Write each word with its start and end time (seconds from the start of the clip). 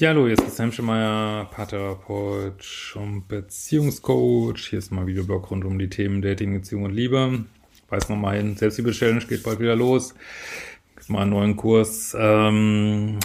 Ja, 0.00 0.08
hallo, 0.08 0.24
hier 0.24 0.32
ist 0.32 0.44
Christian 0.44 0.72
Schemeier, 0.72 1.44
Paartherapeut 1.50 2.94
und 2.94 3.28
Beziehungscoach. 3.28 4.68
Hier 4.70 4.78
ist 4.78 4.90
mal 4.90 5.06
Videoblog 5.06 5.50
rund 5.50 5.66
um 5.66 5.78
die 5.78 5.90
Themen 5.90 6.22
Dating, 6.22 6.54
Beziehung 6.54 6.84
und 6.84 6.94
Liebe. 6.94 7.44
Weiß 7.90 8.08
noch 8.08 8.16
mal 8.16 8.34
hin, 8.34 8.56
Selbstliebe-Challenge 8.56 9.26
geht 9.26 9.42
bald 9.42 9.60
wieder 9.60 9.76
los. 9.76 10.14
Gibt 10.96 11.10
mal 11.10 11.20
einen 11.20 11.32
neuen 11.32 11.54
Kurs, 11.54 12.16
ähm, 12.18 13.18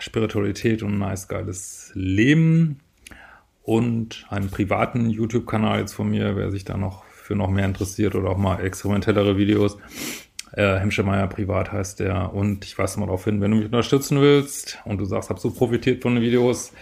Spiritualität 0.00 0.82
und 0.82 0.96
ein 0.96 0.98
nice, 0.98 1.28
geiles 1.28 1.92
Leben. 1.94 2.80
Und 3.62 4.26
einen 4.28 4.50
privaten 4.50 5.08
YouTube-Kanal 5.08 5.80
jetzt 5.80 5.94
von 5.94 6.10
mir, 6.10 6.36
wer 6.36 6.50
sich 6.50 6.66
da 6.66 6.76
noch 6.76 7.04
für 7.06 7.36
noch 7.36 7.48
mehr 7.48 7.64
interessiert 7.64 8.14
oder 8.16 8.28
auch 8.28 8.36
mal 8.36 8.60
experimentellere 8.60 9.38
Videos. 9.38 9.78
Äh, 10.52 10.78
Hemschemeyer 10.78 11.26
Privat 11.28 11.72
heißt 11.72 12.00
der. 12.00 12.32
Und 12.34 12.64
ich 12.64 12.78
weise 12.78 13.00
mal 13.00 13.06
darauf 13.06 13.24
hin, 13.24 13.40
wenn 13.40 13.50
du 13.50 13.56
mich 13.58 13.66
unterstützen 13.66 14.20
willst 14.20 14.78
und 14.84 14.98
du 14.98 15.04
sagst, 15.04 15.30
hab 15.30 15.38
so 15.38 15.50
profitiert 15.50 16.02
von 16.02 16.14
den 16.14 16.22
Videos, 16.22 16.72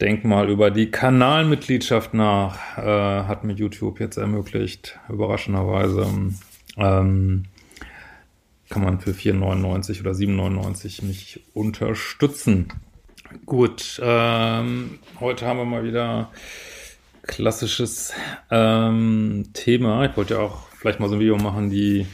denk 0.00 0.24
mal 0.24 0.48
über 0.48 0.70
die 0.70 0.90
Kanalmitgliedschaft 0.90 2.14
nach. 2.14 2.78
Äh, 2.78 3.24
hat 3.24 3.44
mir 3.44 3.54
YouTube 3.54 4.00
jetzt 4.00 4.16
ermöglicht, 4.16 4.98
überraschenderweise. 5.08 6.06
Ähm, 6.76 7.44
kann 8.68 8.82
man 8.82 9.00
für 9.00 9.12
4,99 9.12 10.00
oder 10.00 10.12
7,99 10.12 11.04
mich 11.04 11.40
unterstützen. 11.54 12.68
Gut, 13.44 14.00
ähm, 14.02 14.98
heute 15.20 15.46
haben 15.46 15.58
wir 15.58 15.64
mal 15.64 15.84
wieder 15.84 16.30
klassisches 17.22 18.12
ähm, 18.50 19.50
Thema. 19.52 20.04
Ich 20.06 20.16
wollte 20.16 20.34
ja 20.34 20.40
auch 20.40 20.68
vielleicht 20.70 21.00
mal 21.00 21.08
so 21.08 21.16
ein 21.16 21.20
Video 21.20 21.36
machen, 21.36 21.70
die 21.70 22.06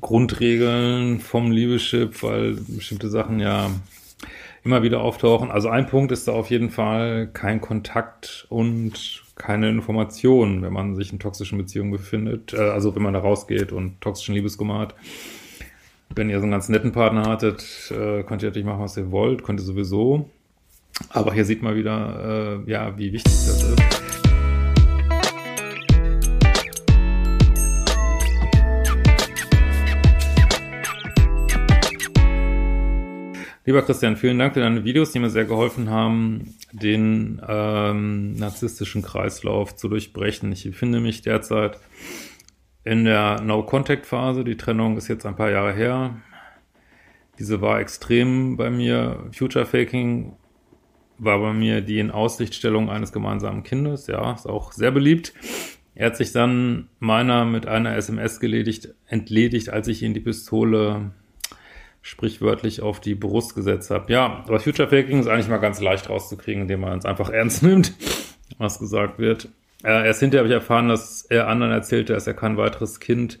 Grundregeln 0.00 1.20
vom 1.20 1.50
Liebeschip, 1.50 2.22
weil 2.22 2.56
bestimmte 2.68 3.08
Sachen 3.08 3.40
ja 3.40 3.70
immer 4.64 4.82
wieder 4.82 5.00
auftauchen. 5.00 5.50
Also 5.50 5.68
ein 5.68 5.86
Punkt 5.86 6.12
ist 6.12 6.28
da 6.28 6.32
auf 6.32 6.50
jeden 6.50 6.70
Fall 6.70 7.28
kein 7.32 7.60
Kontakt 7.60 8.46
und 8.48 9.22
keine 9.34 9.68
Information, 9.68 10.62
wenn 10.62 10.72
man 10.72 10.94
sich 10.94 11.12
in 11.12 11.18
toxischen 11.18 11.58
Beziehungen 11.58 11.90
befindet. 11.90 12.52
Äh, 12.52 12.58
also 12.58 12.94
wenn 12.94 13.02
man 13.02 13.14
da 13.14 13.20
rausgeht 13.20 13.72
und 13.72 14.00
toxischen 14.00 14.34
Liebeskummer 14.34 14.78
hat. 14.78 14.94
Wenn 16.14 16.28
ihr 16.28 16.38
so 16.38 16.42
einen 16.42 16.52
ganz 16.52 16.68
netten 16.68 16.92
Partner 16.92 17.28
hattet, 17.28 17.90
äh, 17.90 18.22
könnt 18.22 18.42
ihr 18.42 18.48
natürlich 18.48 18.66
machen, 18.66 18.82
was 18.82 18.96
ihr 18.96 19.10
wollt, 19.10 19.42
könnt 19.42 19.60
ihr 19.60 19.64
sowieso. 19.64 20.28
Aber 21.08 21.32
hier 21.32 21.46
sieht 21.46 21.62
man 21.62 21.74
wieder, 21.74 22.60
äh, 22.66 22.70
ja, 22.70 22.96
wie 22.98 23.12
wichtig 23.12 23.32
das 23.32 23.62
ist. 23.62 23.91
Lieber 33.64 33.82
Christian, 33.82 34.16
vielen 34.16 34.40
Dank 34.40 34.54
für 34.54 34.60
deine 34.60 34.84
Videos, 34.84 35.12
die 35.12 35.20
mir 35.20 35.30
sehr 35.30 35.44
geholfen 35.44 35.88
haben, 35.88 36.56
den 36.72 37.40
ähm, 37.46 38.34
narzisstischen 38.34 39.02
Kreislauf 39.02 39.76
zu 39.76 39.88
durchbrechen. 39.88 40.50
Ich 40.50 40.64
befinde 40.64 40.98
mich 40.98 41.22
derzeit 41.22 41.78
in 42.82 43.04
der 43.04 43.40
No-Contact-Phase. 43.40 44.42
Die 44.42 44.56
Trennung 44.56 44.96
ist 44.96 45.06
jetzt 45.06 45.26
ein 45.26 45.36
paar 45.36 45.52
Jahre 45.52 45.72
her. 45.72 46.16
Diese 47.38 47.60
war 47.60 47.78
extrem 47.78 48.56
bei 48.56 48.68
mir. 48.68 49.30
Future 49.32 49.64
Faking 49.64 50.32
war 51.18 51.38
bei 51.38 51.52
mir 51.52 51.82
die 51.82 52.00
in 52.00 52.10
Aussichtstellung 52.10 52.90
eines 52.90 53.12
gemeinsamen 53.12 53.62
Kindes. 53.62 54.08
Ja, 54.08 54.32
ist 54.32 54.48
auch 54.48 54.72
sehr 54.72 54.90
beliebt. 54.90 55.34
Er 55.94 56.06
hat 56.06 56.16
sich 56.16 56.32
dann 56.32 56.88
meiner 56.98 57.44
mit 57.44 57.66
einer 57.66 57.94
SMS 57.94 58.40
geledigt, 58.40 58.88
entledigt, 59.06 59.68
als 59.68 59.86
ich 59.86 60.02
ihm 60.02 60.14
die 60.14 60.20
Pistole 60.20 61.12
sprichwörtlich 62.02 62.82
auf 62.82 63.00
die 63.00 63.14
Brust 63.14 63.54
gesetzt 63.54 63.90
habe. 63.90 64.12
Ja, 64.12 64.44
aber 64.46 64.58
Future 64.60 64.88
Faking 64.88 65.20
ist 65.20 65.28
eigentlich 65.28 65.48
mal 65.48 65.58
ganz 65.58 65.80
leicht 65.80 66.10
rauszukriegen, 66.10 66.62
indem 66.62 66.80
man 66.80 66.98
es 66.98 67.04
einfach 67.04 67.30
ernst 67.30 67.62
nimmt, 67.62 67.94
was 68.58 68.80
gesagt 68.80 69.18
wird. 69.18 69.48
Äh, 69.84 70.06
erst 70.06 70.20
hinterher 70.20 70.44
habe 70.44 70.48
ich 70.48 70.54
erfahren, 70.54 70.88
dass 70.88 71.22
er 71.22 71.48
anderen 71.48 71.72
erzählte, 71.72 72.12
dass 72.12 72.26
er 72.26 72.34
kein 72.34 72.56
weiteres 72.56 73.00
Kind 73.00 73.38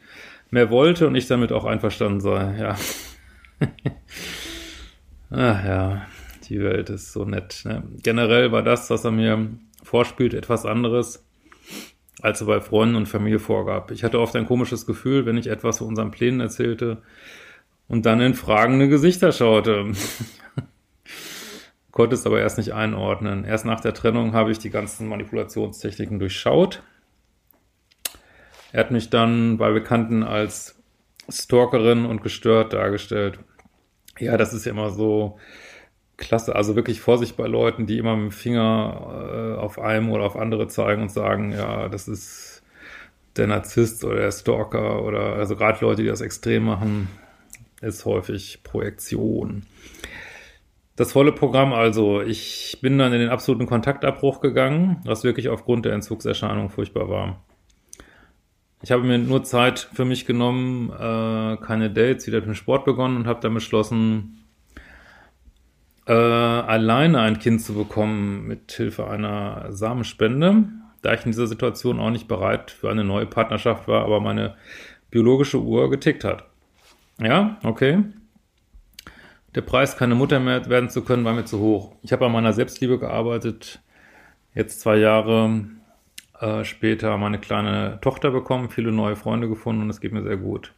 mehr 0.50 0.70
wollte 0.70 1.06
und 1.06 1.14
ich 1.14 1.26
damit 1.26 1.52
auch 1.52 1.64
einverstanden 1.64 2.20
sei. 2.20 2.56
Ja. 2.58 2.76
Ach 5.30 5.64
ja, 5.64 6.06
die 6.48 6.60
Welt 6.60 6.90
ist 6.90 7.12
so 7.12 7.24
nett. 7.24 7.62
Ne? 7.64 7.82
Generell 8.02 8.52
war 8.52 8.62
das, 8.62 8.90
was 8.90 9.04
er 9.04 9.10
mir 9.10 9.50
vorspielt, 9.82 10.34
etwas 10.34 10.66
anderes, 10.66 11.24
als 12.20 12.40
er 12.40 12.46
bei 12.46 12.60
Freunden 12.60 12.96
und 12.96 13.06
Familie 13.06 13.38
vorgab. 13.38 13.90
Ich 13.90 14.04
hatte 14.04 14.20
oft 14.20 14.36
ein 14.36 14.46
komisches 14.46 14.86
Gefühl, 14.86 15.26
wenn 15.26 15.36
ich 15.36 15.48
etwas 15.48 15.78
von 15.78 15.88
unseren 15.88 16.10
Plänen 16.10 16.40
erzählte, 16.40 17.02
und 17.88 18.06
dann 18.06 18.20
in 18.20 18.34
fragende 18.34 18.88
Gesichter 18.88 19.32
schaute. 19.32 19.92
Konnte 21.92 22.14
es 22.14 22.24
aber 22.26 22.40
erst 22.40 22.56
nicht 22.56 22.72
einordnen. 22.72 23.44
Erst 23.44 23.66
nach 23.66 23.80
der 23.80 23.92
Trennung 23.92 24.32
habe 24.32 24.50
ich 24.50 24.58
die 24.58 24.70
ganzen 24.70 25.08
Manipulationstechniken 25.08 26.18
durchschaut. 26.18 26.82
Er 28.72 28.80
hat 28.80 28.90
mich 28.90 29.10
dann 29.10 29.58
bei 29.58 29.70
Bekannten 29.72 30.22
als 30.22 30.82
Stalkerin 31.28 32.06
und 32.06 32.22
gestört 32.22 32.72
dargestellt. 32.72 33.38
Ja, 34.18 34.38
das 34.38 34.54
ist 34.54 34.64
ja 34.64 34.72
immer 34.72 34.90
so 34.90 35.38
klasse. 36.16 36.56
Also 36.56 36.76
wirklich 36.76 37.00
Vorsicht 37.00 37.36
bei 37.36 37.46
Leuten, 37.46 37.86
die 37.86 37.98
immer 37.98 38.16
mit 38.16 38.32
dem 38.32 38.32
Finger 38.32 39.56
äh, 39.58 39.60
auf 39.60 39.78
einem 39.78 40.10
oder 40.10 40.24
auf 40.24 40.36
andere 40.36 40.68
zeigen 40.68 41.02
und 41.02 41.10
sagen, 41.10 41.52
ja, 41.52 41.88
das 41.88 42.08
ist 42.08 42.62
der 43.36 43.46
Narzisst 43.46 44.04
oder 44.04 44.16
der 44.16 44.32
Stalker 44.32 45.02
oder 45.02 45.34
also 45.34 45.56
gerade 45.56 45.84
Leute, 45.84 46.02
die 46.02 46.08
das 46.08 46.20
extrem 46.20 46.64
machen, 46.64 47.08
ist 47.82 48.04
häufig 48.04 48.62
Projektion. 48.62 49.64
Das 50.96 51.12
volle 51.12 51.32
Programm 51.32 51.72
also. 51.72 52.20
Ich 52.20 52.78
bin 52.80 52.98
dann 52.98 53.12
in 53.12 53.20
den 53.20 53.30
absoluten 53.30 53.66
Kontaktabbruch 53.66 54.40
gegangen, 54.40 55.00
was 55.04 55.24
wirklich 55.24 55.48
aufgrund 55.48 55.84
der 55.84 55.92
Entzugserscheinung 55.92 56.70
furchtbar 56.70 57.08
war. 57.08 57.44
Ich 58.82 58.90
habe 58.90 59.02
mir 59.04 59.18
nur 59.18 59.44
Zeit 59.44 59.88
für 59.92 60.04
mich 60.04 60.26
genommen, 60.26 60.90
äh, 60.90 61.56
keine 61.64 61.90
Dates, 61.90 62.26
wieder 62.26 62.38
mit 62.38 62.46
dem 62.46 62.54
Sport 62.54 62.84
begonnen 62.84 63.16
und 63.16 63.26
habe 63.26 63.40
dann 63.40 63.54
beschlossen, 63.54 64.44
äh, 66.06 66.12
alleine 66.12 67.20
ein 67.20 67.38
Kind 67.38 67.62
zu 67.62 67.74
bekommen 67.74 68.46
mit 68.46 68.72
Hilfe 68.72 69.06
einer 69.06 69.72
Samenspende, 69.72 70.64
da 71.00 71.14
ich 71.14 71.24
in 71.24 71.30
dieser 71.30 71.46
Situation 71.46 72.00
auch 72.00 72.10
nicht 72.10 72.26
bereit 72.26 72.72
für 72.72 72.90
eine 72.90 73.04
neue 73.04 73.26
Partnerschaft 73.26 73.86
war, 73.86 74.04
aber 74.04 74.20
meine 74.20 74.56
biologische 75.10 75.60
Uhr 75.60 75.88
getickt 75.88 76.24
hat. 76.24 76.51
Ja, 77.18 77.58
okay. 77.62 78.04
Der 79.54 79.60
Preis, 79.60 79.96
keine 79.96 80.14
Mutter 80.14 80.40
mehr 80.40 80.68
werden 80.68 80.88
zu 80.88 81.04
können, 81.04 81.24
war 81.24 81.34
mir 81.34 81.44
zu 81.44 81.58
hoch. 81.58 81.94
Ich 82.02 82.12
habe 82.12 82.24
an 82.24 82.32
meiner 82.32 82.52
Selbstliebe 82.52 82.98
gearbeitet, 82.98 83.80
jetzt 84.54 84.80
zwei 84.80 84.96
Jahre 84.96 85.64
äh, 86.40 86.64
später 86.64 87.16
meine 87.18 87.38
kleine 87.38 87.98
Tochter 88.00 88.30
bekommen, 88.30 88.70
viele 88.70 88.92
neue 88.92 89.16
Freunde 89.16 89.48
gefunden 89.48 89.82
und 89.82 89.90
es 89.90 90.00
geht 90.00 90.12
mir 90.12 90.22
sehr 90.22 90.38
gut. 90.38 90.72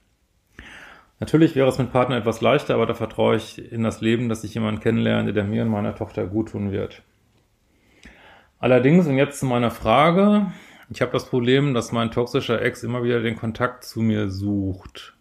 Natürlich 1.21 1.55
wäre 1.55 1.69
es 1.69 1.79
mit 1.79 1.93
Partner 1.93 2.17
etwas 2.17 2.41
leichter, 2.41 2.75
aber 2.75 2.87
da 2.87 2.95
vertraue 2.95 3.37
ich 3.37 3.73
in 3.73 3.85
das 3.85 4.01
Leben, 4.01 4.29
dass 4.29 4.45
ich 4.45 4.55
jemanden 4.55 4.81
kennenlerne, 4.81 5.33
der 5.33 5.45
mir 5.45 5.63
und 5.63 5.71
meiner 5.71 5.95
Tochter 5.95 6.27
gut 6.27 6.51
tun 6.51 6.73
wird. 6.73 7.03
Allerdings, 8.59 9.07
und 9.07 9.17
jetzt 9.17 9.39
zu 9.39 9.47
meiner 9.47 9.71
Frage, 9.71 10.53
ich 10.91 11.01
habe 11.01 11.13
das 11.13 11.27
Problem, 11.27 11.73
dass 11.75 11.93
mein 11.93 12.11
toxischer 12.11 12.61
Ex 12.61 12.83
immer 12.83 13.05
wieder 13.05 13.21
den 13.21 13.37
Kontakt 13.37 13.85
zu 13.85 14.01
mir 14.01 14.29
sucht. 14.29 15.14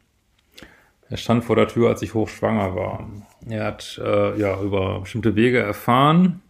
Er 1.14 1.18
stand 1.18 1.44
vor 1.46 1.56
der 1.56 1.68
Tür, 1.68 1.90
als 1.90 2.02
ich 2.02 2.16
hochschwanger 2.16 2.76
war. 2.76 3.08
Er 3.48 3.66
hat 3.66 4.02
äh, 4.04 4.36
ja 4.40 4.60
über 4.60 5.02
bestimmte 5.02 5.36
Wege 5.36 5.60
erfahren, 5.60 6.42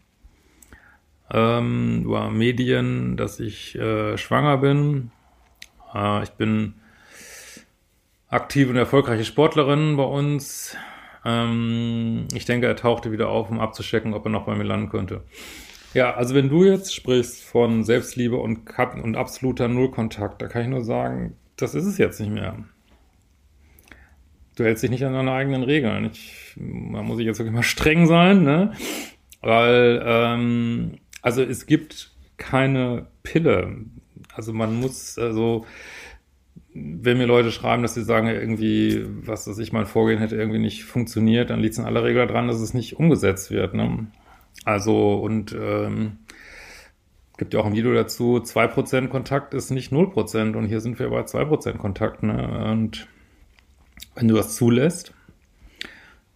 ähm, 1.30 2.04
über 2.06 2.30
Medien, 2.30 3.18
dass 3.18 3.42
ich 3.42 3.76
äh, 3.76 4.18
schwanger 4.18 4.60
bin. 4.60 5.12
Äh, 5.94 6.24
ich 6.24 6.30
bin 6.30 6.76
aktive 8.30 8.70
und 8.70 8.78
erfolgreiche 8.78 9.26
Sportlerin 9.26 9.98
bei 9.98 10.06
uns. 10.06 10.78
Ähm, 11.26 12.30
ich 12.34 12.46
denke, 12.46 12.68
er 12.68 12.78
tauchte 12.78 13.12
wieder 13.12 13.28
auf, 13.28 13.50
um 13.50 13.60
abzuchecken, 13.60 14.14
ob 14.14 14.26
er 14.26 14.32
noch 14.32 14.46
bei 14.46 14.56
mir 14.56 14.64
landen 14.64 14.88
könnte. 14.88 15.26
Ja, 15.94 16.14
also 16.14 16.36
wenn 16.36 16.48
du 16.48 16.64
jetzt 16.64 16.96
sprichst 16.96 17.44
von 17.44 17.84
Selbstliebe 17.84 18.38
und, 18.38 18.62
und 19.04 19.18
absoluter 19.18 19.68
Nullkontakt, 19.68 20.42
da 20.42 20.48
kann 20.48 20.62
ich 20.62 20.70
nur 20.70 20.86
sagen, 20.86 21.36
das 21.58 21.76
ist 21.76 21.86
es 21.86 21.98
jetzt 21.98 22.22
nicht 22.22 22.32
mehr. 22.32 22.64
Du 24.56 24.64
hältst 24.64 24.84
dich 24.84 24.90
nicht 24.90 25.06
an 25.06 25.14
deine 25.14 25.32
eigenen 25.32 25.64
Regeln. 25.64 26.10
Ich, 26.12 26.56
da 26.56 27.02
muss 27.02 27.20
ich 27.20 27.26
jetzt 27.26 27.40
wirklich 27.40 27.56
mal 27.56 27.64
streng 27.64 28.06
sein, 28.06 28.44
ne? 28.44 28.74
Weil, 29.42 30.02
ähm, 30.06 31.00
also 31.22 31.42
es 31.42 31.66
gibt 31.66 32.12
keine 32.38 33.08
Pille. 33.24 33.76
Also 34.34 34.54
man 34.54 34.80
muss, 34.80 35.18
also 35.18 35.66
wenn 36.74 37.18
mir 37.18 37.28
Leute 37.28 37.52
schreiben, 37.52 37.84
dass 37.84 37.94
sie 37.94 38.04
sagen, 38.04 38.28
irgendwie, 38.28 39.06
was 39.06 39.48
weiß 39.48 39.60
ich, 39.60 39.74
mein 39.74 39.86
Vorgehen 39.86 40.20
hätte 40.20 40.36
irgendwie 40.36 40.60
nicht 40.60 40.86
funktioniert, 40.86 41.50
dann 41.50 41.60
liegt 41.60 41.74
es 41.74 41.80
in 41.80 41.86
aller 41.86 42.04
Regel 42.04 42.26
daran, 42.26 42.48
dass 42.48 42.60
es 42.60 42.74
nicht 42.74 42.98
umgesetzt 42.98 43.52
wird. 43.52 43.76
Ne? 43.76 44.08
Also, 44.66 45.16
und 45.16 45.56
ähm, 45.60 46.18
gibt 47.38 47.54
ja 47.54 47.60
auch 47.60 47.66
ein 47.66 47.76
Video 47.76 47.94
dazu, 47.94 48.38
2% 48.38 49.08
Kontakt 49.08 49.54
ist 49.54 49.70
nicht 49.70 49.92
0% 49.92 50.56
und 50.56 50.66
hier 50.66 50.80
sind 50.80 50.98
wir 50.98 51.10
bei 51.10 51.22
2% 51.22 51.78
Kontakt. 51.78 52.24
Ne? 52.24 52.72
Und 52.72 53.08
wenn 54.16 54.28
du 54.28 54.36
das 54.36 54.56
zulässt, 54.56 55.14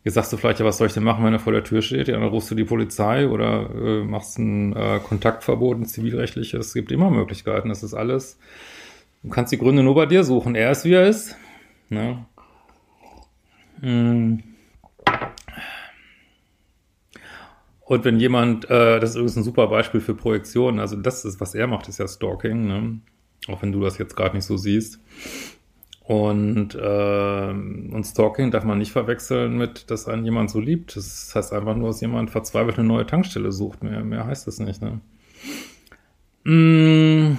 jetzt 0.03 0.13
sagst 0.13 0.33
du 0.33 0.37
vielleicht, 0.37 0.59
ja, 0.59 0.65
was 0.65 0.77
soll 0.77 0.87
ich 0.87 0.93
denn 0.93 1.03
machen, 1.03 1.23
wenn 1.25 1.33
er 1.33 1.39
vor 1.39 1.53
der 1.53 1.63
Tür 1.63 1.81
steht? 1.81 2.07
Ja, 2.07 2.19
dann 2.19 2.29
rufst 2.29 2.49
du 2.51 2.55
die 2.55 2.63
Polizei 2.63 3.27
oder 3.27 3.69
äh, 3.75 4.03
machst 4.03 4.37
ein 4.39 4.75
äh, 4.75 4.99
Kontaktverbot, 5.03 5.77
ein 5.77 5.85
zivilrechtliches. 5.85 6.67
Es 6.67 6.73
gibt 6.73 6.91
immer 6.91 7.09
Möglichkeiten. 7.09 7.69
Das 7.69 7.83
ist 7.83 7.93
alles 7.93 8.39
Du 9.23 9.29
kannst 9.29 9.51
die 9.51 9.57
Gründe 9.57 9.83
nur 9.83 9.95
bei 9.95 10.05
dir 10.05 10.23
suchen. 10.23 10.55
Er 10.55 10.71
ist, 10.71 10.85
wie 10.85 10.93
er 10.93 11.07
ist. 11.07 11.35
Ne? 11.89 12.25
Hm. 13.81 14.43
Und 17.81 18.05
wenn 18.05 18.19
jemand, 18.19 18.65
äh, 18.69 18.99
das 18.99 19.11
ist 19.11 19.15
übrigens 19.15 19.37
ein 19.37 19.43
super 19.43 19.67
Beispiel 19.67 20.01
für 20.01 20.13
Projektion, 20.13 20.79
also 20.79 20.95
das 20.97 21.23
ist, 21.23 21.39
was 21.39 21.55
er 21.55 21.67
macht, 21.67 21.87
ist 21.87 21.99
ja 21.99 22.07
Stalking, 22.07 22.67
ne? 22.67 22.99
auch 23.47 23.61
wenn 23.61 23.71
du 23.71 23.81
das 23.81 23.97
jetzt 23.97 24.15
gerade 24.15 24.35
nicht 24.35 24.45
so 24.45 24.57
siehst. 24.57 24.99
Und, 26.07 26.73
äh, 26.73 27.49
und 27.49 28.03
Stalking 28.05 28.49
darf 28.49 28.63
man 28.63 28.77
nicht 28.77 28.93
verwechseln 28.93 29.57
mit, 29.57 29.91
dass 29.91 30.07
einen 30.07 30.23
jemand 30.23 30.49
so 30.49 30.61
liebt. 30.61 30.95
Das 30.95 31.35
heißt 31.35 31.51
einfach 31.51 31.75
nur, 31.75 31.89
dass 31.89 31.99
jemand 31.99 32.29
verzweifelt 32.29 32.79
eine 32.79 32.87
neue 32.87 33.05
Tankstelle 33.05 33.51
sucht. 33.51 33.83
Mehr, 33.83 34.05
mehr 34.05 34.25
heißt 34.25 34.47
das 34.47 34.59
nicht. 34.59 34.81
Ne? 34.81 35.01
Mmh. 36.45 37.35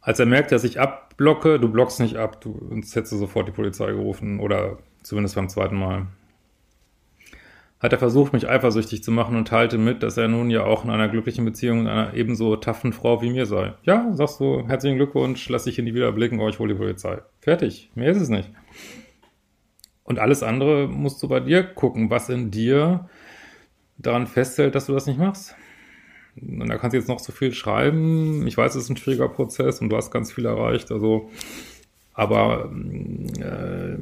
Als 0.00 0.20
er 0.20 0.26
merkt, 0.26 0.52
dass 0.52 0.62
ich 0.62 0.78
abblocke, 0.78 1.58
du 1.58 1.68
blockst 1.68 1.98
nicht 1.98 2.18
ab, 2.18 2.40
du, 2.40 2.68
sonst 2.68 2.94
hättest 2.94 3.14
du 3.14 3.16
sofort 3.16 3.48
die 3.48 3.52
Polizei 3.52 3.86
gerufen 3.86 4.38
oder 4.38 4.78
zumindest 5.02 5.34
beim 5.34 5.48
zweiten 5.48 5.76
Mal. 5.76 6.06
Hat 7.78 7.92
er 7.92 7.98
versucht, 7.98 8.32
mich 8.32 8.48
eifersüchtig 8.48 9.02
zu 9.02 9.10
machen 9.10 9.36
und 9.36 9.48
teilte 9.48 9.76
mit, 9.76 10.02
dass 10.02 10.16
er 10.16 10.28
nun 10.28 10.48
ja 10.48 10.64
auch 10.64 10.84
in 10.84 10.90
einer 10.90 11.08
glücklichen 11.08 11.44
Beziehung 11.44 11.80
mit 11.82 11.88
einer 11.88 12.14
ebenso 12.14 12.56
taffen 12.56 12.92
Frau 12.94 13.20
wie 13.20 13.30
mir 13.30 13.44
sei. 13.44 13.74
Ja, 13.82 14.08
sagst 14.12 14.40
du, 14.40 14.66
herzlichen 14.66 14.96
Glückwunsch, 14.96 15.48
lass 15.50 15.64
dich 15.64 15.78
in 15.78 15.84
die 15.84 15.94
wieder 15.94 16.10
blicken, 16.12 16.40
oh, 16.40 16.50
hole 16.50 16.72
die 16.72 16.78
Polizei. 16.78 17.18
Fertig, 17.40 17.90
mehr 17.94 18.10
ist 18.10 18.22
es 18.22 18.30
nicht. 18.30 18.50
Und 20.04 20.18
alles 20.18 20.42
andere 20.42 20.88
musst 20.88 21.22
du 21.22 21.28
bei 21.28 21.40
dir 21.40 21.64
gucken, 21.64 22.10
was 22.10 22.28
in 22.28 22.50
dir 22.50 23.08
daran 23.98 24.26
festhält, 24.26 24.74
dass 24.74 24.86
du 24.86 24.92
das 24.92 25.06
nicht 25.06 25.18
machst. 25.18 25.54
Und 26.40 26.68
da 26.68 26.76
kannst 26.76 26.94
du 26.94 26.98
jetzt 26.98 27.08
noch 27.08 27.18
so 27.18 27.32
viel 27.32 27.52
schreiben. 27.52 28.46
Ich 28.46 28.56
weiß, 28.56 28.74
es 28.74 28.84
ist 28.84 28.90
ein 28.90 28.96
schwieriger 28.96 29.28
Prozess 29.28 29.80
und 29.80 29.88
du 29.90 29.96
hast 29.96 30.10
ganz 30.10 30.32
viel 30.32 30.46
erreicht. 30.46 30.92
Also, 30.92 31.30
aber 32.12 32.70
äh, 33.40 33.96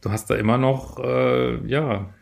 du 0.00 0.10
hast 0.10 0.30
da 0.30 0.34
immer 0.36 0.58
noch, 0.58 0.98
äh, 0.98 1.66
ja, 1.66 2.12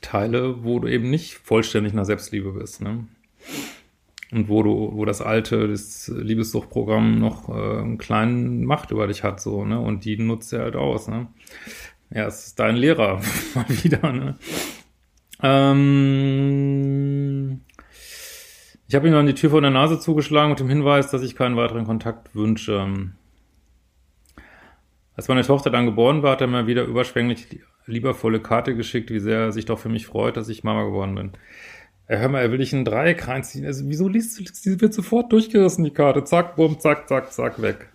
Teile, 0.00 0.64
wo 0.64 0.78
du 0.78 0.88
eben 0.88 1.10
nicht 1.10 1.34
vollständig 1.34 1.92
nach 1.92 2.04
Selbstliebe 2.04 2.52
bist, 2.52 2.80
ne? 2.80 3.06
Und 4.32 4.48
wo 4.48 4.62
du, 4.62 4.92
wo 4.94 5.04
das 5.04 5.20
alte, 5.22 5.68
das 5.68 6.08
Liebessuchtprogramm 6.08 7.18
noch 7.18 7.48
äh, 7.48 7.80
einen 7.80 7.98
kleinen 7.98 8.64
Macht 8.64 8.90
über 8.90 9.06
dich 9.06 9.22
hat, 9.22 9.40
so, 9.40 9.64
ne? 9.64 9.80
Und 9.80 10.04
die 10.04 10.18
nutzt 10.18 10.52
er 10.52 10.62
halt 10.62 10.76
aus, 10.76 11.08
ne? 11.08 11.28
Ja, 12.10 12.26
es 12.26 12.46
ist 12.46 12.58
dein 12.58 12.76
Lehrer, 12.76 13.20
mal 13.54 13.66
wieder, 13.68 14.12
ne? 14.12 14.36
Ähm, 15.42 16.80
ich 18.88 18.94
habe 18.94 19.08
ihm 19.08 19.12
dann 19.12 19.26
die 19.26 19.34
Tür 19.34 19.50
vor 19.50 19.60
der 19.60 19.70
Nase 19.70 19.98
zugeschlagen 19.98 20.50
mit 20.50 20.60
dem 20.60 20.68
Hinweis, 20.68 21.10
dass 21.10 21.22
ich 21.22 21.34
keinen 21.36 21.56
weiteren 21.56 21.84
Kontakt 21.84 22.34
wünsche. 22.34 23.10
Als 25.16 25.28
meine 25.28 25.42
Tochter 25.42 25.70
dann 25.70 25.86
geboren 25.86 26.22
war, 26.22 26.32
hat 26.32 26.42
er 26.42 26.46
mir 26.46 26.66
wieder 26.66 26.84
überschwänglich 26.84 27.46
liebervolle 27.86 28.40
Karte 28.40 28.76
geschickt, 28.76 29.10
wie 29.10 29.18
sehr 29.18 29.38
er 29.38 29.52
sich 29.52 29.64
doch 29.64 29.78
für 29.78 29.88
mich 29.88 30.06
freut, 30.06 30.36
dass 30.36 30.48
ich 30.48 30.62
Mama 30.62 30.84
geworden 30.84 31.14
bin. 31.14 31.32
Er 32.06 32.20
hör 32.20 32.28
mal, 32.28 32.42
er 32.42 32.52
will 32.52 32.58
dich 32.58 32.72
ein 32.72 32.84
Dreieck 32.84 33.26
reinziehen. 33.26 33.64
Also, 33.64 33.88
wieso 33.88 34.08
liest 34.08 34.38
du, 34.38 34.44
sie 34.52 34.80
wird 34.80 34.94
sofort 34.94 35.32
durchgerissen, 35.32 35.84
die 35.84 35.90
Karte. 35.90 36.22
Zack, 36.24 36.54
bumm, 36.54 36.78
zack, 36.78 37.08
zack, 37.08 37.32
zack, 37.32 37.60
weg. 37.62 37.88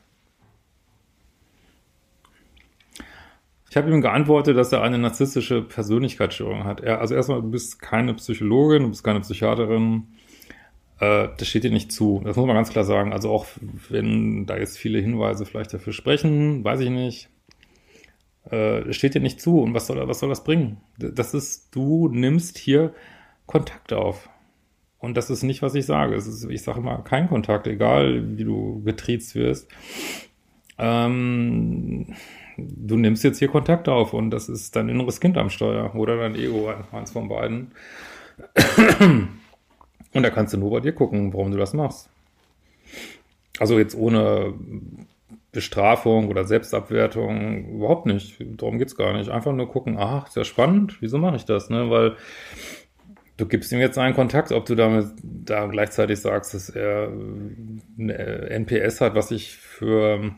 Ich 3.70 3.78
habe 3.78 3.90
ihm 3.90 4.02
geantwortet, 4.02 4.58
dass 4.58 4.74
er 4.74 4.82
eine 4.82 4.98
narzisstische 4.98 5.62
Persönlichkeitsstörung 5.62 6.66
hat. 6.66 6.82
Er, 6.82 7.00
also 7.00 7.16
erstmal, 7.16 7.42
du 7.42 7.52
bist 7.52 7.82
keine 7.82 8.16
Psychologin, 8.16 8.84
du 8.84 8.90
bist 8.90 9.04
keine 9.04 9.22
Psychiaterin. 9.22 10.08
Äh, 11.02 11.30
das 11.36 11.48
steht 11.48 11.64
dir 11.64 11.72
nicht 11.72 11.92
zu. 11.92 12.22
Das 12.24 12.38
muss 12.38 12.46
man 12.46 12.56
ganz 12.56 12.70
klar 12.70 12.86
sagen. 12.86 13.12
Also 13.12 13.32
auch 13.32 13.48
wenn 13.90 14.46
da 14.46 14.58
jetzt 14.58 14.78
viele 14.78 15.00
Hinweise 15.00 15.46
vielleicht 15.46 15.74
dafür 15.74 15.94
sprechen, 15.94 16.64
weiß 16.64 16.80
ich 16.80 16.90
nicht. 16.90 17.30
Äh, 18.50 18.94
steht 18.94 19.16
dir 19.16 19.22
nicht 19.22 19.42
zu. 19.42 19.60
Und 19.60 19.74
was 19.74 19.88
soll, 19.88 20.08
was 20.08 20.20
soll 20.20 20.30
das 20.30 20.44
bringen? 20.44 20.78
Das 20.98 21.34
ist, 21.34 21.76
du 21.76 22.08
nimmst 22.08 22.58
hier 22.58 22.94
Kontakt 23.48 23.92
auf. 23.92 24.30
Und 25.00 25.18
das 25.18 25.32
ist 25.32 25.42
nicht, 25.42 25.64
was 25.64 25.74
ich 25.74 25.88
sage. 25.88 26.16
Ist, 26.16 26.46
ich 26.46 26.62
sage 26.62 26.80
immer, 26.80 27.00
kein 27.00 27.28
Kontakt, 27.28 27.66
egal 27.66 28.38
wie 28.38 28.44
du 28.44 28.84
getriezt 28.84 29.34
wirst. 29.34 29.70
Ähm, 30.78 32.14
du 32.58 32.98
nimmst 32.98 33.24
jetzt 33.24 33.40
hier 33.40 33.48
Kontakt 33.48 33.90
auf 33.90 34.14
und 34.14 34.30
das 34.30 34.50
ist 34.50 34.76
dein 34.76 34.90
inneres 34.90 35.20
Kind 35.20 35.38
am 35.38 35.50
Steuer 35.50 35.96
oder 35.96 36.18
dein 36.18 36.36
Ego, 36.36 36.72
eins 36.92 37.12
von 37.12 37.28
beiden. 37.28 37.72
Und 40.14 40.24
da 40.24 40.30
kannst 40.30 40.54
du 40.54 40.58
nur 40.58 40.72
bei 40.72 40.80
dir 40.80 40.94
gucken, 40.94 41.34
warum 41.34 41.52
du 41.52 41.58
das 41.58 41.74
machst. 41.74 42.10
Also 43.60 43.78
jetzt 43.78 43.96
ohne 43.96 44.54
Bestrafung 45.52 46.30
oder 46.30 46.46
Selbstabwertung, 46.46 47.66
überhaupt 47.76 48.06
nicht. 48.06 48.38
Darum 48.40 48.80
geht's 48.80 48.96
gar 48.96 49.14
nicht. 49.14 49.30
Einfach 49.30 49.54
nur 49.54 49.70
gucken, 49.70 49.98
ach, 49.98 50.28
ist 50.28 50.36
ja 50.36 50.44
spannend, 50.44 51.02
wieso 51.02 51.18
mache 51.18 51.36
ich 51.36 51.46
das? 51.46 51.70
Ne? 51.70 51.90
Weil 51.90 52.16
du 53.38 53.46
gibst 53.46 53.72
ihm 53.72 53.80
jetzt 53.80 53.98
einen 53.98 54.16
Kontakt, 54.16 54.52
ob 54.52 54.66
du 54.66 54.76
damit 54.76 55.08
da 55.24 55.66
gleichzeitig 55.68 56.20
sagst, 56.20 56.54
dass 56.54 56.70
er 56.70 57.12
eine 58.00 58.50
NPS 58.50 59.02
hat, 59.02 59.16
was 59.16 59.32
ich 59.32 59.56
für 59.58 60.32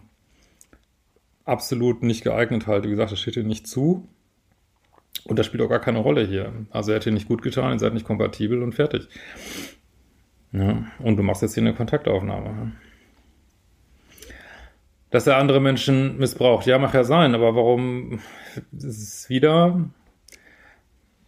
absolut 1.45 2.01
nicht 2.03 2.23
geeignet 2.23 2.67
halte. 2.67 2.87
Wie 2.87 2.91
gesagt, 2.91 3.11
das 3.11 3.19
steht 3.19 3.35
dir 3.35 3.43
nicht 3.43 3.67
zu. 3.67 4.07
Und 5.25 5.39
das 5.39 5.45
spielt 5.45 5.63
auch 5.63 5.69
gar 5.69 5.79
keine 5.79 5.99
Rolle 5.99 6.25
hier. 6.25 6.51
Also 6.69 6.91
er 6.91 6.97
hat 6.97 7.05
dir 7.05 7.11
nicht 7.11 7.27
gut 7.27 7.41
getan, 7.41 7.73
ihr 7.73 7.79
seid 7.79 7.93
nicht 7.93 8.05
kompatibel 8.05 8.61
und 8.61 8.73
fertig. 8.73 9.07
Ja, 10.51 10.85
und 10.99 11.17
du 11.17 11.23
machst 11.23 11.41
jetzt 11.41 11.53
hier 11.53 11.63
eine 11.63 11.73
Kontaktaufnahme. 11.73 12.73
Dass 15.09 15.27
er 15.27 15.37
andere 15.37 15.61
Menschen 15.61 16.17
missbraucht, 16.17 16.65
ja, 16.65 16.77
mag 16.77 16.93
ja 16.93 17.03
sein, 17.03 17.35
aber 17.35 17.55
warum 17.55 18.19
ist 18.71 18.83
es 18.83 19.29
wieder 19.29 19.89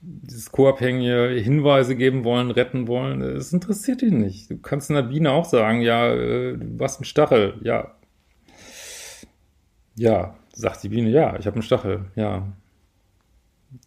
dieses 0.01 0.51
co-abhängige 0.51 1.29
Hinweise 1.41 1.95
geben 1.95 2.23
wollen, 2.23 2.51
retten 2.51 2.87
wollen, 2.87 3.21
das 3.21 3.53
interessiert 3.53 4.03
ihn 4.03 4.19
nicht. 4.19 4.51
Du 4.51 4.57
kannst 4.57 4.89
in 4.89 4.95
der 4.95 5.03
Biene 5.03 5.31
auch 5.31 5.45
sagen, 5.45 5.81
ja, 5.81 6.13
äh, 6.13 6.57
du 6.57 6.83
hast 6.83 6.97
einen 6.97 7.05
Stachel, 7.05 7.55
ja, 7.63 7.95
ja, 9.95 10.35
sagt 10.53 10.83
die 10.83 10.89
Biene, 10.89 11.09
ja, 11.09 11.37
ich 11.39 11.47
habe 11.47 11.55
einen 11.55 11.63
Stachel, 11.63 12.05
ja. 12.15 12.47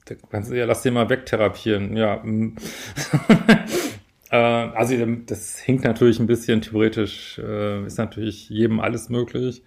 Da 0.04 0.14
kannst 0.30 0.52
ja, 0.52 0.64
lass 0.64 0.82
den 0.82 0.94
mal 0.94 1.08
wegtherapieren, 1.08 1.96
ja. 1.96 2.16
Mm. 2.22 2.56
äh, 4.30 4.36
also 4.36 4.94
das 5.26 5.58
hinkt 5.58 5.84
natürlich 5.84 6.18
ein 6.20 6.26
bisschen 6.26 6.60
theoretisch, 6.62 7.38
äh, 7.38 7.84
ist 7.84 7.98
natürlich 7.98 8.48
jedem 8.48 8.80
alles 8.80 9.08
möglich. 9.08 9.62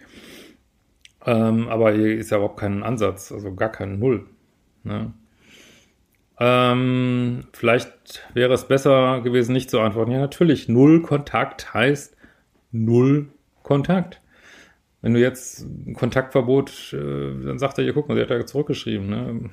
Ähm, 1.26 1.68
aber 1.68 1.94
hier 1.94 2.18
ist 2.18 2.32
ja 2.32 2.38
überhaupt 2.38 2.60
kein 2.60 2.84
Ansatz, 2.84 3.32
also 3.32 3.54
gar 3.54 3.72
kein 3.72 4.00
Null. 4.00 4.26
Ne? 4.84 5.14
Ähm, 6.40 7.44
vielleicht 7.54 8.28
wäre 8.34 8.54
es 8.54 8.68
besser 8.68 9.22
gewesen, 9.22 9.54
nicht 9.54 9.70
zu 9.70 9.80
antworten. 9.80 10.12
Ja, 10.12 10.20
natürlich, 10.20 10.68
Null 10.68 11.04
Kontakt 11.04 11.74
heißt 11.74 12.18
Null 12.72 13.30
Kontakt. 13.62 14.22
Wenn 15.02 15.14
du 15.14 15.20
jetzt 15.20 15.62
ein 15.62 15.94
Kontaktverbot, 15.94 16.94
äh, 16.94 17.46
dann 17.46 17.60
sagt 17.60 17.78
er, 17.78 17.84
ja, 17.84 17.92
guck 17.92 18.08
mal, 18.08 18.16
sie 18.16 18.22
hat 18.22 18.30
ja 18.32 18.46
zurückgeschrieben. 18.46 19.10
Ne? 19.10 19.50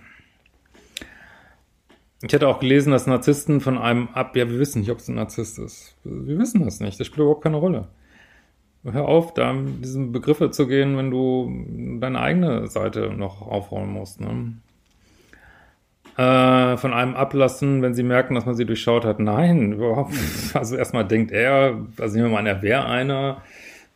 Ich 2.22 2.32
hätte 2.32 2.48
auch 2.48 2.58
gelesen, 2.58 2.90
dass 2.90 3.06
Narzissten 3.06 3.60
von 3.60 3.78
einem 3.78 4.08
ab, 4.08 4.36
ja, 4.36 4.48
wir 4.50 4.58
wissen 4.58 4.80
nicht, 4.80 4.90
ob 4.90 4.98
es 4.98 5.08
ein 5.08 5.14
Narzisst 5.14 5.58
ist. 5.58 5.96
Wir 6.04 6.38
wissen 6.38 6.64
das 6.64 6.80
nicht. 6.80 6.98
Das 6.98 7.06
spielt 7.06 7.20
überhaupt 7.20 7.44
keine 7.44 7.58
Rolle. 7.58 7.88
Hör 8.84 9.06
auf, 9.06 9.34
da 9.34 9.54
diese 9.54 10.00
Begriffe 10.06 10.50
zu 10.50 10.66
gehen, 10.66 10.96
wenn 10.96 11.10
du 11.10 11.98
deine 12.00 12.20
eigene 12.20 12.66
Seite 12.68 13.12
noch 13.14 13.42
aufräumen 13.42 13.92
musst. 13.92 14.20
Ne? 14.20 14.54
äh, 16.18 16.76
von 16.76 16.92
einem 16.92 17.14
ablassen, 17.14 17.80
wenn 17.80 17.94
sie 17.94 18.02
merken, 18.02 18.34
dass 18.34 18.44
man 18.44 18.56
sie 18.56 18.66
durchschaut 18.66 19.04
hat. 19.04 19.20
Nein, 19.20 19.72
überhaupt. 19.72 20.12
Also 20.54 20.76
erstmal 20.76 21.06
denkt 21.06 21.30
er, 21.30 21.86
also 21.98 22.16
nehmen 22.16 22.30
wir 22.30 22.34
mal 22.34 22.40
an, 22.40 22.46
er 22.46 22.62
wäre 22.62 22.86
einer, 22.86 23.42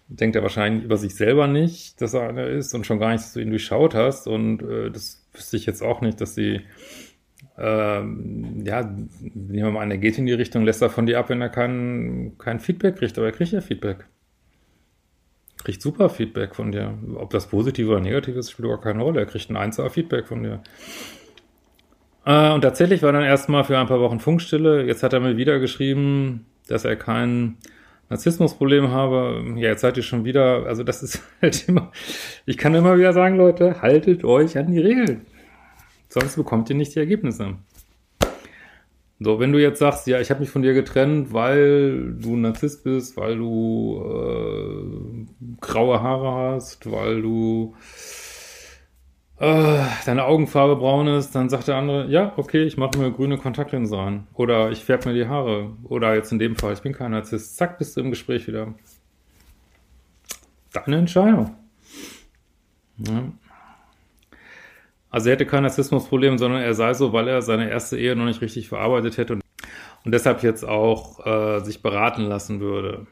denkt 0.08 0.36
er 0.36 0.42
wahrscheinlich 0.42 0.84
über 0.84 0.96
sich 0.96 1.16
selber 1.16 1.48
nicht, 1.48 2.00
dass 2.00 2.14
er 2.14 2.28
einer 2.28 2.46
ist 2.46 2.74
und 2.74 2.86
schon 2.86 3.00
gar 3.00 3.10
nicht, 3.10 3.24
dass 3.24 3.32
du 3.32 3.40
ihn 3.40 3.50
durchschaut 3.50 3.94
hast. 3.94 4.28
Und 4.28 4.62
äh, 4.62 4.90
das 4.90 5.20
wüsste 5.32 5.56
ich 5.56 5.66
jetzt 5.66 5.82
auch 5.82 6.00
nicht, 6.00 6.20
dass 6.20 6.36
sie, 6.36 6.60
ähm, 7.62 8.64
ja, 8.64 8.82
nehmen 8.82 9.52
wir 9.52 9.70
mal 9.70 9.82
an, 9.82 9.90
er 9.92 9.98
geht 9.98 10.18
in 10.18 10.26
die 10.26 10.32
Richtung, 10.32 10.64
lässt 10.64 10.82
er 10.82 10.90
von 10.90 11.06
dir 11.06 11.20
ab, 11.20 11.28
wenn 11.28 11.40
er 11.40 11.48
kein, 11.48 12.32
kein 12.36 12.58
Feedback 12.58 12.96
kriegt, 12.96 13.16
aber 13.16 13.28
er 13.28 13.32
kriegt 13.32 13.52
ja 13.52 13.60
Feedback. 13.60 14.06
Kriegt 15.62 15.80
super 15.80 16.10
Feedback 16.10 16.56
von 16.56 16.72
dir. 16.72 16.98
Ob 17.14 17.30
das 17.30 17.46
positiv 17.46 17.86
oder 17.86 18.00
negativ 18.00 18.34
ist, 18.34 18.50
spielt 18.50 18.64
überhaupt 18.64 18.82
keine 18.82 19.00
Rolle. 19.00 19.20
Er 19.20 19.26
kriegt 19.26 19.48
ein 19.48 19.56
1 19.56 19.80
Feedback 19.90 20.26
von 20.26 20.42
dir. 20.42 20.60
Äh, 22.26 22.52
und 22.52 22.62
tatsächlich 22.62 23.02
war 23.02 23.12
dann 23.12 23.22
erstmal 23.22 23.62
für 23.62 23.78
ein 23.78 23.86
paar 23.86 24.00
Wochen 24.00 24.18
Funkstille. 24.18 24.84
Jetzt 24.84 25.04
hat 25.04 25.12
er 25.12 25.20
mir 25.20 25.36
wieder 25.36 25.60
geschrieben, 25.60 26.46
dass 26.66 26.84
er 26.84 26.96
kein 26.96 27.58
Narzissmusproblem 28.08 28.90
habe. 28.90 29.44
Ja, 29.54 29.68
jetzt 29.68 29.82
seid 29.82 29.96
ihr 29.96 30.02
schon 30.02 30.24
wieder, 30.24 30.66
also 30.66 30.82
das 30.82 31.04
ist 31.04 31.22
halt 31.42 31.68
immer, 31.68 31.92
ich 32.44 32.58
kann 32.58 32.74
immer 32.74 32.98
wieder 32.98 33.12
sagen, 33.12 33.36
Leute, 33.36 33.82
haltet 33.82 34.24
euch 34.24 34.58
an 34.58 34.72
die 34.72 34.80
Regeln. 34.80 35.26
Sonst 36.12 36.36
bekommt 36.36 36.68
ihr 36.68 36.76
nicht 36.76 36.94
die 36.94 36.98
Ergebnisse. 36.98 37.54
So, 39.18 39.40
wenn 39.40 39.50
du 39.50 39.58
jetzt 39.58 39.78
sagst, 39.78 40.06
ja, 40.06 40.20
ich 40.20 40.28
habe 40.28 40.40
mich 40.40 40.50
von 40.50 40.60
dir 40.60 40.74
getrennt, 40.74 41.32
weil 41.32 42.12
du 42.20 42.36
Narzisst 42.36 42.84
bist, 42.84 43.16
weil 43.16 43.38
du 43.38 44.02
äh, 44.04 45.56
graue 45.62 46.02
Haare 46.02 46.52
hast, 46.52 46.90
weil 46.90 47.22
du 47.22 47.74
äh, 49.38 49.78
deine 50.04 50.24
Augenfarbe 50.24 50.76
braun 50.76 51.06
ist, 51.06 51.34
dann 51.34 51.48
sagt 51.48 51.68
der 51.68 51.76
andere, 51.76 52.06
ja, 52.08 52.34
okay, 52.36 52.62
ich 52.64 52.76
mache 52.76 52.98
mir 52.98 53.10
grüne 53.10 53.38
Kontaktlinsen 53.38 53.98
rein. 53.98 54.26
Oder 54.34 54.70
ich 54.70 54.84
färbe 54.84 55.08
mir 55.08 55.14
die 55.14 55.28
Haare. 55.28 55.70
Oder 55.84 56.14
jetzt 56.14 56.30
in 56.30 56.38
dem 56.38 56.56
Fall, 56.56 56.74
ich 56.74 56.82
bin 56.82 56.92
kein 56.92 57.12
Narzisst. 57.12 57.56
Zack, 57.56 57.78
bist 57.78 57.96
du 57.96 58.02
im 58.02 58.10
Gespräch 58.10 58.46
wieder. 58.46 58.74
Deine 60.74 60.98
Entscheidung. 60.98 61.56
Ja. 62.98 63.32
Also 65.12 65.28
er 65.28 65.34
hätte 65.34 65.46
kein 65.46 65.62
Narzissmusproblem, 65.62 66.38
sondern 66.38 66.62
er 66.62 66.72
sei 66.74 66.94
so, 66.94 67.12
weil 67.12 67.28
er 67.28 67.42
seine 67.42 67.68
erste 67.68 67.98
Ehe 67.98 68.16
noch 68.16 68.24
nicht 68.24 68.40
richtig 68.40 68.68
verarbeitet 68.68 69.18
hätte 69.18 69.34
und, 69.34 69.42
und 70.04 70.12
deshalb 70.12 70.42
jetzt 70.42 70.64
auch 70.64 71.24
äh, 71.26 71.60
sich 71.60 71.82
beraten 71.82 72.22
lassen 72.22 72.60
würde. 72.60 73.06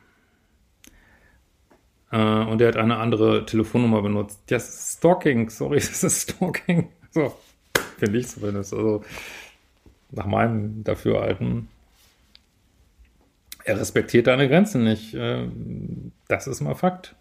Äh, 2.10 2.16
und 2.16 2.62
er 2.62 2.68
hat 2.68 2.78
eine 2.78 2.96
andere 2.96 3.44
Telefonnummer 3.44 4.00
benutzt. 4.00 4.40
Das 4.46 4.66
ist 4.66 4.98
Stalking, 4.98 5.50
sorry, 5.50 5.76
das 5.76 6.02
ist 6.02 6.30
Stalking. 6.30 6.88
So, 7.10 7.34
finde 7.98 8.18
ich 8.18 8.28
zumindest. 8.28 8.72
Also 8.72 9.04
nach 10.10 10.26
meinem 10.26 10.82
Dafürhalten. 10.82 11.68
Er 13.64 13.78
respektiert 13.78 14.26
deine 14.26 14.48
Grenzen 14.48 14.84
nicht. 14.84 15.12
Äh, 15.12 15.48
das 16.28 16.46
ist 16.46 16.62
mal 16.62 16.74
Fakt. 16.74 17.14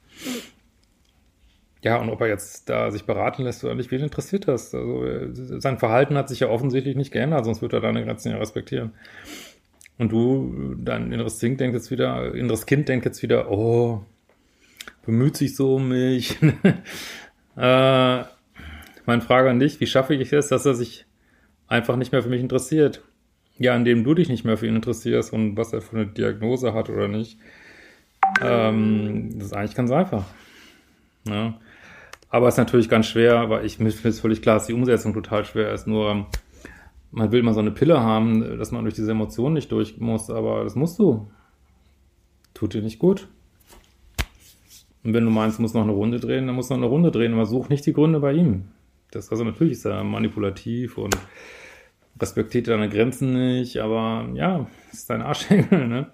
Ja, 1.81 1.97
und 1.97 2.09
ob 2.09 2.19
er 2.21 2.27
jetzt 2.27 2.69
da 2.69 2.91
sich 2.91 3.05
beraten 3.05 3.43
lässt 3.43 3.63
oder 3.63 3.73
nicht, 3.73 3.89
wen 3.91 4.01
interessiert 4.01 4.47
das? 4.47 4.75
Also, 4.75 5.05
äh, 5.05 5.29
sein 5.31 5.77
Verhalten 5.77 6.17
hat 6.17 6.27
sich 6.27 6.41
ja 6.41 6.49
offensichtlich 6.49 6.97
nicht 6.97 7.11
geändert, 7.11 7.45
sonst 7.45 7.61
würde 7.61 7.77
er 7.77 7.81
deine 7.81 8.03
Grenzen 8.03 8.31
ja 8.31 8.37
respektieren. 8.37 8.91
Und 9.97 10.11
du, 10.11 10.75
dein 10.77 11.11
inneres 11.11 11.39
Kind 11.39 11.59
denkt 11.59 11.75
jetzt 11.75 11.91
wieder, 11.91 12.33
inneres 12.33 12.65
Kind 12.65 12.89
denkt 12.89 13.05
jetzt 13.05 13.21
wieder, 13.21 13.49
oh, 13.51 14.03
bemüht 15.05 15.37
sich 15.37 15.55
so 15.55 15.75
um 15.75 15.89
mich. 15.89 16.37
äh, 17.57 18.23
meine 19.05 19.21
Frage 19.21 19.49
an 19.49 19.59
dich, 19.59 19.79
wie 19.79 19.87
schaffe 19.87 20.15
ich 20.15 20.33
es, 20.33 20.49
dass 20.49 20.65
er 20.65 20.73
sich 20.73 21.05
einfach 21.67 21.95
nicht 21.95 22.11
mehr 22.11 22.23
für 22.23 22.29
mich 22.29 22.41
interessiert? 22.41 23.01
Ja, 23.57 23.75
indem 23.75 24.03
du 24.03 24.13
dich 24.13 24.29
nicht 24.29 24.45
mehr 24.45 24.57
für 24.57 24.67
ihn 24.67 24.75
interessierst 24.75 25.33
und 25.33 25.57
was 25.57 25.73
er 25.73 25.81
für 25.81 25.97
eine 25.97 26.07
Diagnose 26.07 26.73
hat 26.73 26.89
oder 26.89 27.07
nicht. 27.07 27.37
Ähm, 28.41 29.31
das 29.35 29.47
ist 29.47 29.53
eigentlich 29.53 29.75
ganz 29.75 29.91
einfach. 29.91 30.25
Ja. 31.27 31.59
Aber 32.29 32.47
es 32.47 32.55
ist 32.55 32.59
natürlich 32.59 32.89
ganz 32.89 33.07
schwer, 33.07 33.49
weil 33.49 33.65
ich 33.65 33.79
mir 33.79 33.87
ist 33.87 34.19
völlig 34.19 34.41
klar, 34.41 34.55
dass 34.55 34.67
die 34.67 34.73
Umsetzung 34.73 35.13
total 35.13 35.45
schwer 35.45 35.73
ist. 35.73 35.87
Nur 35.87 36.27
man 37.11 37.31
will 37.31 37.41
mal 37.41 37.53
so 37.53 37.59
eine 37.59 37.71
Pille 37.71 37.99
haben, 37.99 38.57
dass 38.57 38.71
man 38.71 38.83
durch 38.83 38.93
diese 38.93 39.11
Emotionen 39.11 39.55
nicht 39.55 39.71
durch 39.71 39.97
muss, 39.97 40.29
aber 40.29 40.63
das 40.63 40.75
musst 40.75 40.99
du. 40.99 41.31
Tut 42.53 42.73
dir 42.73 42.81
nicht 42.81 42.99
gut. 42.99 43.27
Und 45.03 45.13
wenn 45.13 45.25
du 45.25 45.31
meinst, 45.31 45.57
du 45.57 45.61
musst 45.61 45.75
noch 45.75 45.81
eine 45.81 45.91
Runde 45.91 46.19
drehen, 46.19 46.45
dann 46.45 46.55
musst 46.55 46.69
du 46.69 46.75
noch 46.75 46.81
eine 46.81 46.89
Runde 46.89 47.09
drehen, 47.09 47.33
aber 47.33 47.45
such 47.45 47.69
nicht 47.69 47.85
die 47.85 47.93
Gründe 47.93 48.19
bei 48.19 48.33
ihm. 48.33 48.65
Das 49.11 49.31
also 49.31 49.43
natürlich 49.43 49.73
ist 49.73 49.85
er 49.85 50.03
manipulativ 50.03 50.97
und 50.97 51.17
respektiert 52.21 52.67
deine 52.67 52.89
Grenzen 52.89 53.33
nicht, 53.33 53.77
aber 53.77 54.29
ja, 54.35 54.67
ist 54.91 55.09
dein 55.09 55.21
Arschengel, 55.21 55.87
ne? 55.87 56.11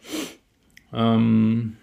Ähm 0.93 1.77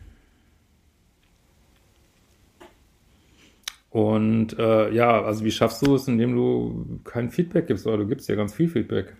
und 3.92 4.58
äh, 4.58 4.90
ja, 4.90 5.22
also 5.22 5.44
wie 5.44 5.50
schaffst 5.50 5.86
du 5.86 5.96
es, 5.96 6.08
indem 6.08 6.34
du 6.34 7.00
kein 7.04 7.30
Feedback 7.30 7.66
gibst, 7.66 7.86
oder 7.86 7.98
du 7.98 8.06
gibst 8.06 8.26
ja 8.26 8.34
ganz 8.34 8.54
viel 8.54 8.68
Feedback. 8.68 9.14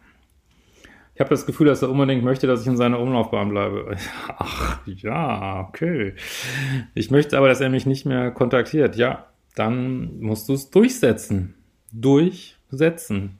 Ich 1.14 1.20
habe 1.20 1.28
das 1.28 1.44
Gefühl, 1.44 1.66
dass 1.66 1.82
er 1.82 1.90
unbedingt 1.90 2.24
möchte, 2.24 2.46
dass 2.46 2.62
ich 2.62 2.66
in 2.66 2.78
seiner 2.78 2.98
Umlaufbahn 2.98 3.50
bleibe. 3.50 3.94
Ach, 4.38 4.80
ja, 4.86 5.68
okay. 5.68 6.14
Ich 6.94 7.10
möchte 7.10 7.36
aber, 7.36 7.48
dass 7.48 7.60
er 7.60 7.68
mich 7.68 7.84
nicht 7.84 8.06
mehr 8.06 8.30
kontaktiert. 8.30 8.96
Ja, 8.96 9.26
dann 9.54 10.18
musst 10.20 10.48
du 10.48 10.54
es 10.54 10.70
durchsetzen. 10.70 11.54
Durchsetzen. 11.92 13.38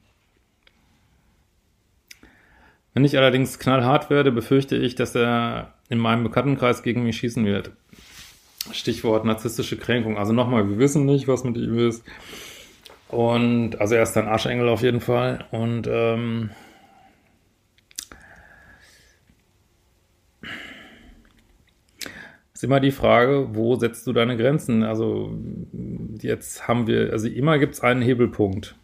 Wenn 2.93 3.07
ich 3.07 3.17
allerdings 3.17 3.59
knallhart 3.59 4.11
werde, 4.11 4.33
befürchte 4.33 4.77
ich, 4.77 4.97
dass 4.97 5.15
er 5.15 5.73
in 5.89 5.97
meinem 5.97 6.25
Bekanntenkreis 6.25 6.83
gegen 6.83 7.05
mich 7.05 7.17
schießen 7.17 7.47
wird. 7.47 7.73
Stichwort 8.71 9.25
narzisstische 9.25 9.76
Kränkung. 9.76 10.16
Also 10.16 10.33
nochmal, 10.33 10.69
wir 10.69 10.78
wissen 10.78 11.04
nicht, 11.04 11.26
was 11.26 11.45
mit 11.45 11.57
ihm 11.57 11.78
ist. 11.78 12.04
Und 13.09 13.81
also 13.81 13.95
er 13.95 14.04
ist 14.04 14.16
ein 14.16 14.28
Arschengel 14.28 14.69
auf 14.69 14.83
jeden 14.83 15.00
Fall. 15.00 15.45
Und 15.50 15.88
ähm, 15.90 16.50
ist 22.54 22.64
immer 22.64 22.81
die 22.81 22.92
Frage, 22.92 23.49
wo 23.54 23.75
setzt 23.75 24.07
du 24.07 24.12
deine 24.12 24.37
Grenzen? 24.37 24.85
Also 24.85 25.37
jetzt 26.21 26.69
haben 26.69 26.87
wir, 26.87 27.11
also 27.11 27.26
immer 27.26 27.59
gibt 27.59 27.75
es 27.75 27.81
einen 27.81 28.02
Hebelpunkt. 28.02 28.76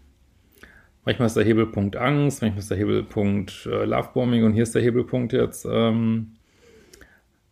Manchmal 1.05 1.27
ist 1.27 1.37
der 1.37 1.45
Hebelpunkt 1.45 1.97
Angst, 1.97 2.43
manchmal 2.43 2.59
ist 2.59 2.71
der 2.71 2.77
Hebelpunkt 2.77 3.67
äh, 3.71 3.85
Lovebombing 3.85 4.45
und 4.45 4.53
hier 4.53 4.65
ist 4.65 4.75
der 4.75 4.83
Hebelpunkt 4.83 5.33
jetzt, 5.33 5.67
ähm, 5.71 6.35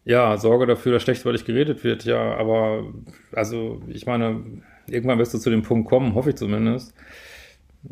ja, 0.06 0.36
Sorge 0.38 0.66
dafür, 0.66 0.92
dass 0.92 1.02
schlecht 1.02 1.22
über 1.22 1.32
dich 1.32 1.44
geredet 1.44 1.82
wird. 1.82 2.04
Ja, 2.04 2.36
aber 2.36 2.84
also 3.32 3.82
ich 3.88 4.06
meine, 4.06 4.62
irgendwann 4.86 5.18
wirst 5.18 5.34
du 5.34 5.38
zu 5.38 5.50
dem 5.50 5.62
Punkt 5.62 5.88
kommen, 5.88 6.14
hoffe 6.14 6.30
ich 6.30 6.36
zumindest. 6.36 6.94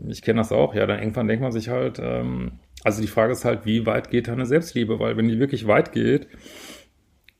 Ich 0.09 0.23
kenne 0.23 0.38
das 0.40 0.52
auch, 0.52 0.75
ja, 0.75 0.87
dann 0.87 1.00
irgendwann 1.00 1.26
denkt 1.26 1.42
man 1.42 1.52
sich 1.52 1.68
halt, 1.68 1.99
ähm, 2.00 2.52
also 2.85 3.02
die 3.02 3.09
Frage 3.09 3.33
ist 3.33 3.44
halt, 3.44 3.66
wie 3.66 3.85
weit 3.85 4.11
geht 4.11 4.28
deine 4.28 4.47
Selbstliebe? 4.47 5.00
Weil 5.00 5.16
wenn 5.16 5.28
die 5.28 5.40
wirklich 5.40 5.66
weit 5.66 5.92
geht, 5.92 6.28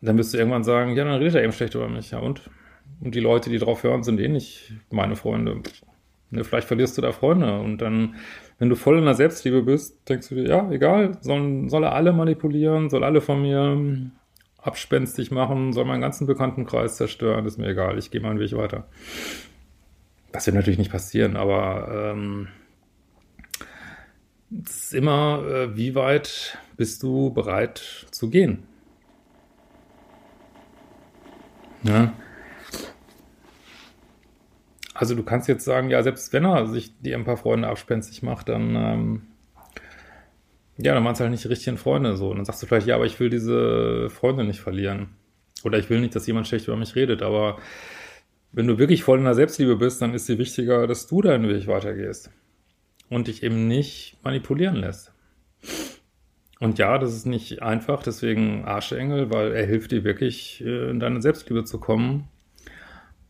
dann 0.01 0.19
wirst 0.19 0.35
du 0.35 0.39
irgendwann 0.39 0.65
sagen, 0.65 0.97
ja, 0.97 1.05
dann 1.05 1.19
redet 1.19 1.37
er 1.37 1.45
eben 1.45 1.53
schlecht 1.53 1.77
über 1.77 1.89
mich. 1.89 2.11
Ja, 2.11 2.19
und? 2.19 2.43
Und 3.01 3.15
die 3.15 3.21
Leute, 3.21 3.51
die 3.51 3.59
drauf 3.59 3.83
hören, 3.85 4.03
sind 4.03 4.21
eh 4.21 4.29
nicht 4.29 4.73
meine 4.91 5.17
Freunde. 5.17 5.63
Ne, 6.31 6.45
vielleicht 6.45 6.67
verlierst 6.67 6.99
du 6.99 7.03
da 7.03 7.13
Freunde. 7.13 7.61
Und 7.61 7.79
dann, 7.79 8.17
wenn 8.59 8.69
du 8.69 8.77
voll 8.77 8.99
in 8.99 9.05
der 9.05 9.15
Selbstliebe 9.15 9.63
bist, 9.63 10.09
denkst 10.09 10.29
du 10.29 10.35
dir, 10.37 10.49
ja, 10.49 10.71
egal, 10.71 11.19
soll, 11.21 11.69
soll 11.69 11.85
er 11.85 11.95
alle 11.95 12.13
manipulieren, 12.13 12.91
soll 12.91 13.05
alle 13.05 13.21
von 13.21 13.43
mir 13.43 14.11
abspenstig 14.65 15.31
machen, 15.31 15.73
soll 15.73 15.85
meinen 15.85 16.01
ganzen 16.01 16.27
Bekanntenkreis 16.27 16.97
zerstören, 16.97 17.45
ist 17.45 17.59
mir 17.59 17.69
egal, 17.69 17.99
ich 17.99 18.11
gehe 18.11 18.21
meinen 18.21 18.41
Weg 18.41 18.57
weiter. 18.57 18.87
Das 20.33 20.47
wird 20.47 20.57
natürlich 20.57 20.79
nicht 20.79 20.91
passieren, 20.91 21.37
aber 21.37 22.13
ähm, 22.13 22.49
es 24.65 24.85
ist 24.85 24.95
immer, 24.95 25.45
äh, 25.47 25.77
wie 25.77 25.95
weit 25.95 26.59
bist 26.77 27.03
du 27.03 27.33
bereit 27.33 28.07
zu 28.11 28.31
gehen? 28.31 28.63
Ja. 31.83 32.15
Also 34.95 35.15
du 35.15 35.23
kannst 35.23 35.49
jetzt 35.49 35.65
sagen, 35.65 35.91
ja, 35.91 36.03
selbst 36.03 36.33
wenn 36.33 36.45
er 36.45 36.67
sich 36.67 36.99
die 37.01 37.15
ein 37.15 37.25
paar 37.25 37.37
Freunde 37.37 37.69
abspenstig 37.69 38.23
macht, 38.23 38.49
dann 38.49 38.75
ähm, 38.77 39.23
ja, 40.77 40.95
dann 40.95 41.05
waren 41.05 41.13
es 41.13 41.21
halt 41.21 41.31
nicht 41.31 41.45
die 41.45 41.49
richtigen 41.49 41.77
Freunde 41.77 42.17
so. 42.17 42.31
Und 42.31 42.37
dann 42.37 42.45
sagst 42.45 42.63
du 42.63 42.67
vielleicht, 42.67 42.87
ja, 42.87 42.97
aber 42.97 43.07
ich 43.07 43.19
will 43.21 43.31
diese 43.31 44.11
Freunde 44.11 44.45
nicht 44.45 44.61
verlieren. 44.61 45.11
Oder 45.63 45.79
ich 45.79 45.89
will 45.89 46.01
nicht, 46.01 46.15
dass 46.15 46.27
jemand 46.27 46.49
schlecht 46.49 46.67
über 46.67 46.77
mich 46.77 46.97
redet. 46.97 47.23
Aber 47.23 47.59
wenn 48.53 48.67
du 48.67 48.79
wirklich 48.79 49.05
voll 49.05 49.19
in 49.19 49.25
der 49.25 49.35
Selbstliebe 49.35 49.77
bist, 49.77 50.03
dann 50.03 50.15
ist 50.15 50.29
dir 50.29 50.39
wichtiger, 50.39 50.87
dass 50.87 51.07
du 51.07 51.23
deinen 51.23 51.49
Weg 51.49 51.67
weitergehst. 51.67 52.31
Und 53.09 53.29
dich 53.29 53.43
eben 53.43 53.69
nicht 53.69 54.19
manipulieren 54.25 54.77
lässt. 54.77 55.13
Und 56.61 56.79
ja, 56.79 56.99
das 56.99 57.15
ist 57.15 57.27
nicht 57.27 57.63
einfach, 57.63 58.03
deswegen 58.03 58.65
Arschengel, 58.65 59.31
weil 59.31 59.53
er 59.53 59.67
hilft 59.67 59.93
dir 59.93 60.05
wirklich, 60.05 60.63
äh, 60.65 60.91
in 60.91 61.01
deine 61.01 61.21
Selbstliebe 61.21 61.65
zu 61.65 61.79
kommen 61.79 62.29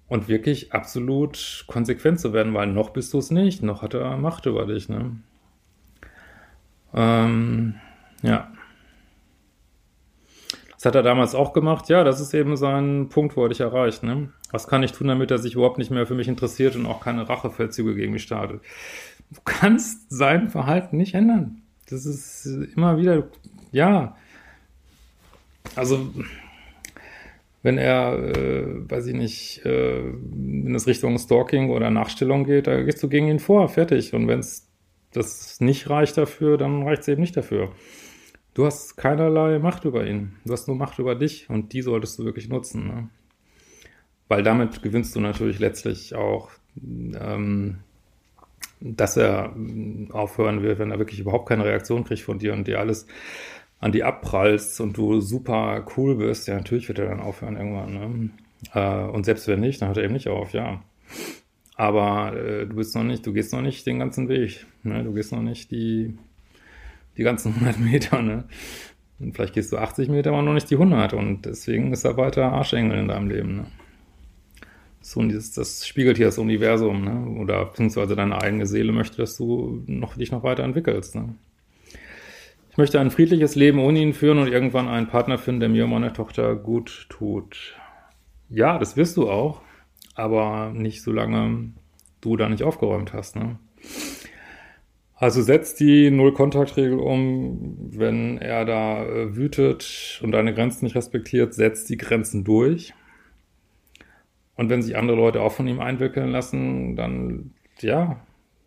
und 0.09 0.29
wirklich 0.29 0.73
absolut 0.73 1.65
konsequent 1.67 2.21
zu 2.21 2.33
werden, 2.33 2.55
weil 2.55 2.69
noch 2.69 2.91
bist 2.91 3.13
du 3.13 3.19
es 3.19 3.31
nicht, 3.31 3.63
noch 3.63 3.83
hat 3.83 3.95
er 3.95 4.17
Macht 4.17 4.47
über 4.47 4.67
dich. 4.67 4.89
Ne? 4.89 5.17
Ähm, 6.95 7.75
ja. 8.23 8.51
Das 10.75 10.87
hat 10.87 10.95
er 10.95 11.03
damals 11.03 11.35
auch 11.35 11.53
gemacht. 11.53 11.89
Ja, 11.89 12.05
das 12.05 12.21
ist 12.21 12.35
eben 12.35 12.57
sein 12.57 13.09
Punkt, 13.09 13.37
wo 13.37 13.45
er 13.45 13.49
dich 13.49 13.61
erreicht. 13.61 14.03
Ne? 14.03 14.31
Was 14.51 14.69
kann 14.69 14.83
ich 14.83 14.93
tun, 14.93 15.09
damit 15.09 15.31
er 15.31 15.39
sich 15.39 15.55
überhaupt 15.55 15.79
nicht 15.79 15.91
mehr 15.91 16.07
für 16.07 16.15
mich 16.15 16.29
interessiert 16.29 16.77
und 16.77 16.87
auch 16.87 17.01
keine 17.01 17.29
Rachefeldzüge 17.29 17.95
gegen 17.95 18.13
mich 18.13 18.23
startet? 18.23 18.61
Du 19.31 19.41
kannst 19.45 20.13
sein 20.13 20.51
Verhalten 20.51 20.97
nicht 20.97 21.15
ändern. 21.15 21.63
Das 21.89 22.07
ist 22.07 22.47
immer 22.77 22.99
wieder, 22.99 23.25
ja. 23.73 24.17
Also, 25.75 26.09
wenn 27.63 27.79
er, 27.79 28.19
äh, 28.19 28.91
weiß 28.91 29.07
ich 29.07 29.15
nicht, 29.15 29.65
äh, 29.65 30.03
wenn 30.05 30.75
es 30.75 30.87
Richtung 30.87 31.19
Stalking 31.19 31.71
oder 31.71 31.91
Nachstellung 31.91 32.45
geht, 32.45 32.67
da 32.67 32.83
gehst 32.83 33.03
du 33.03 33.09
gegen 33.09 33.29
ihn 33.29 33.39
vor, 33.39 33.69
fertig. 33.69 34.13
Und 34.13 34.29
wenn 34.29 34.41
es 34.41 34.69
das 35.15 35.61
nicht 35.61 35.89
reicht 35.89 36.17
dafür, 36.17 36.59
dann 36.59 36.83
reicht 36.83 37.03
es 37.03 37.09
eben 37.09 37.21
nicht 37.21 37.37
dafür. 37.37 37.73
Du 38.55 38.67
hast 38.67 38.97
keinerlei 38.97 39.59
Macht 39.59 39.85
über 39.85 40.07
ihn. 40.07 40.37
Du 40.45 40.53
hast 40.53 40.69
nur 40.69 40.77
Macht 40.77 40.99
über 40.99 41.15
dich 41.15 41.51
und 41.51 41.73
die 41.73 41.83
solltest 41.83 42.19
du 42.19 42.25
wirklich 42.25 42.49
nutzen. 42.49 42.87
Ne? 42.87 43.09
Weil 44.29 44.43
damit 44.43 44.83
gewinnst 44.83 45.15
du 45.17 45.21
natürlich 45.21 45.59
letztlich 45.59 46.15
auch, 46.15 46.51
ähm, 46.77 47.79
dass 48.81 49.17
er 49.17 49.55
aufhören 50.11 50.63
will, 50.63 50.79
wenn 50.79 50.91
er 50.91 50.99
wirklich 50.99 51.21
überhaupt 51.21 51.49
keine 51.49 51.65
Reaktion 51.65 52.05
kriegt 52.05 52.23
von 52.23 52.39
dir 52.39 52.53
und 52.53 52.67
dir 52.69 52.79
alles 52.79 53.07
an 53.81 53.93
die 53.93 54.05
abprallst 54.05 54.81
und 54.81 54.97
du 54.97 55.21
super 55.21 55.85
cool 55.97 56.17
bist, 56.17 56.49
ja, 56.49 56.55
natürlich 56.55 56.89
wird 56.89 57.01
er 57.01 57.09
dann 57.09 57.21
aufhören 57.21 57.57
irgendwann. 57.57 57.93
Ne? 57.93 58.31
Äh, 58.73 59.11
und 59.11 59.25
selbst 59.25 59.49
wenn 59.49 59.61
nicht, 59.61 59.83
dann 59.83 59.89
hört 59.89 59.99
er 59.99 60.05
eben 60.05 60.15
nicht 60.15 60.29
auf, 60.29 60.53
ja. 60.53 60.83
Aber 61.77 62.37
äh, 62.37 62.67
du 62.67 62.77
bist 62.77 62.95
noch 62.95 63.03
nicht, 63.03 63.27
du 63.27 63.33
gehst 63.33 63.53
noch 63.53 63.63
nicht 63.63 63.87
den 63.87 63.99
ganzen 63.99 64.29
Weg. 64.29 64.67
Ne? 64.83 65.03
Du 65.03 65.13
gehst 65.13 65.33
noch 65.33 65.43
nicht 65.43 65.71
die, 65.71 66.17
die 67.17 67.23
ganzen 67.23 67.53
100 67.55 67.81
Meter. 67.81 68.23
Ne? 68.23 68.45
Und 69.19 69.35
vielleicht 69.35 69.55
gehst 69.55 69.73
du 69.73 69.79
80 69.79 70.09
Meter, 70.09 70.31
aber 70.31 70.43
noch 70.43 70.55
nicht 70.55 70.71
die 70.71 70.77
100. 70.77 71.15
Und 71.15 71.47
deswegen 71.47 71.93
ist 71.93 72.05
er 72.05 72.17
weiter 72.17 72.53
Arschengel 72.53 72.99
in 72.99 73.09
deinem 73.09 73.29
Leben. 73.29 73.57
Ne? 73.57 73.67
So, 75.01 75.23
dieses, 75.23 75.53
das 75.53 75.87
spiegelt 75.87 76.17
hier 76.17 76.27
das 76.27 76.39
Universum, 76.39 77.05
ne? 77.05 77.39
Oder 77.39 77.67
beziehungsweise 77.67 78.17
deine 78.17 78.41
eigene 78.41 78.65
Seele 78.65 78.91
möchte, 78.91 79.19
dass 79.19 79.37
du 79.37 79.83
noch, 79.87 80.17
dich 80.17 80.33
noch 80.33 80.43
weiterentwickelst. 80.43 81.15
Ne? 81.15 81.35
Ich 82.71 82.79
möchte 82.79 82.99
ein 82.99 83.11
friedliches 83.11 83.55
Leben 83.55 83.81
ohne 83.81 84.01
ihn 84.01 84.15
führen 84.15 84.39
und 84.39 84.49
irgendwann 84.49 84.89
einen 84.89 85.07
Partner 85.07 85.37
finden, 85.37 85.61
der 85.61 85.69
mir 85.69 85.85
und 85.85 85.91
meiner 85.91 86.15
Tochter 86.15 86.57
gut 86.57 87.07
tut. 87.11 87.77
Ja, 88.49 88.79
das 88.79 88.97
wirst 88.97 89.19
du 89.19 89.29
auch 89.29 89.61
aber 90.15 90.73
nicht 90.73 91.03
solange 91.03 91.73
du 92.21 92.37
da 92.37 92.49
nicht 92.49 92.63
aufgeräumt 92.63 93.13
hast. 93.13 93.37
Ne? 93.37 93.59
Also 95.17 95.43
setz 95.43 95.75
die 95.75 96.11
Null-Kontakt-Regel 96.11 96.99
um, 96.99 97.77
wenn 97.93 98.39
er 98.39 98.65
da 98.65 99.05
äh, 99.05 99.37
wütet 99.37 100.21
und 100.23 100.33
deine 100.33 100.55
Grenzen 100.55 100.85
nicht 100.85 100.97
respektiert, 100.97 101.55
setz 101.55 101.85
die 101.85 101.97
Grenzen 101.97 102.45
durch. 102.45 102.95
Und 104.57 104.71
wenn 104.71 104.83
sich 104.83 104.97
andere 104.97 105.17
Leute 105.17 105.41
auch 105.41 105.53
von 105.53 105.67
ihm 105.67 105.81
einwickeln 105.81 106.31
lassen, 106.31 106.97
dann, 106.97 107.55
ja, 107.81 108.21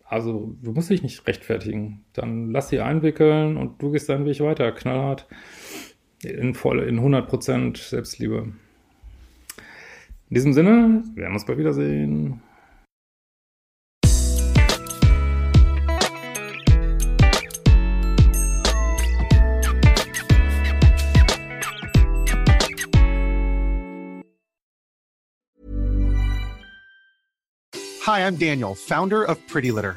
also 0.04 0.54
du 0.62 0.72
musst 0.72 0.90
dich 0.90 1.02
nicht 1.02 1.26
rechtfertigen. 1.26 2.04
Dann 2.12 2.50
lass 2.50 2.70
sie 2.70 2.80
einwickeln 2.80 3.56
und 3.56 3.82
du 3.82 3.90
gehst 3.90 4.08
deinen 4.08 4.24
Weg 4.24 4.40
weiter, 4.40 4.72
knallhart, 4.72 5.26
in 6.22 6.54
voll, 6.54 6.80
in 6.80 6.98
100% 6.98 7.76
Selbstliebe. 7.76 8.52
In 10.30 10.34
diesem 10.34 10.52
Sinne, 10.52 11.02
wir 11.14 11.22
werden 11.22 11.32
uns 11.32 11.46
bald 11.46 11.58
wiedersehen. 11.58 12.42
Hi, 28.04 28.26
I'm 28.26 28.38
Daniel, 28.38 28.74
founder 28.74 29.24
of 29.24 29.38
Pretty 29.46 29.70
Litter. 29.70 29.96